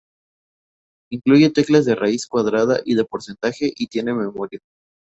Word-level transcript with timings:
Incluye 1.11 1.51
teclas 1.51 1.85
de 1.85 1.93
raíz 1.93 2.25
cuadrada 2.25 2.79
y 2.83 2.95
de 2.95 3.05
porcentaje 3.05 3.71
y 3.77 3.85
tiene 3.85 4.15
memoria. 4.15 4.59